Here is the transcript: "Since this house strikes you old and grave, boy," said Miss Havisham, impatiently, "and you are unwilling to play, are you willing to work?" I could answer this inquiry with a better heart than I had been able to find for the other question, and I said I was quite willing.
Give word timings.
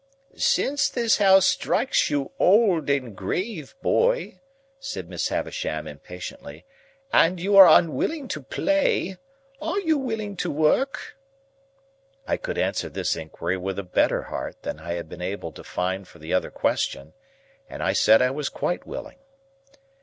"Since 0.35 0.89
this 0.89 1.17
house 1.19 1.45
strikes 1.45 2.09
you 2.09 2.31
old 2.39 2.89
and 2.89 3.15
grave, 3.15 3.75
boy," 3.83 4.39
said 4.79 5.07
Miss 5.07 5.27
Havisham, 5.27 5.85
impatiently, 5.85 6.65
"and 7.13 7.39
you 7.39 7.55
are 7.55 7.67
unwilling 7.67 8.27
to 8.29 8.41
play, 8.41 9.17
are 9.61 9.79
you 9.81 9.99
willing 9.99 10.35
to 10.37 10.49
work?" 10.49 11.17
I 12.27 12.35
could 12.37 12.57
answer 12.57 12.89
this 12.89 13.15
inquiry 13.15 13.57
with 13.57 13.77
a 13.77 13.83
better 13.83 14.23
heart 14.23 14.63
than 14.63 14.79
I 14.79 14.93
had 14.93 15.07
been 15.07 15.21
able 15.21 15.51
to 15.51 15.63
find 15.63 16.07
for 16.07 16.17
the 16.17 16.33
other 16.33 16.49
question, 16.49 17.13
and 17.69 17.83
I 17.83 17.93
said 17.93 18.23
I 18.23 18.31
was 18.31 18.49
quite 18.49 18.87
willing. 18.87 19.19